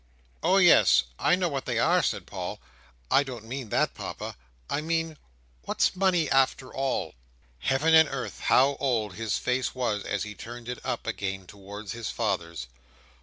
"Oh 0.41 0.57
yes, 0.57 1.03
I 1.19 1.35
know 1.35 1.47
what 1.47 1.65
they 1.65 1.77
are," 1.77 2.01
said 2.01 2.25
Paul. 2.25 2.59
"I 3.11 3.21
don't 3.23 3.45
mean 3.45 3.69
that, 3.69 3.93
Papa. 3.93 4.35
I 4.67 4.81
mean 4.81 5.15
what's 5.65 5.95
money 5.95 6.27
after 6.27 6.73
all?" 6.73 7.13
Heaven 7.59 7.93
and 7.93 8.09
Earth, 8.09 8.39
how 8.39 8.77
old 8.79 9.13
his 9.13 9.37
face 9.37 9.75
was 9.75 10.01
as 10.03 10.23
he 10.23 10.33
turned 10.33 10.67
it 10.67 10.83
up 10.83 11.05
again 11.05 11.45
towards 11.45 11.91
his 11.91 12.09
father's! 12.09 12.65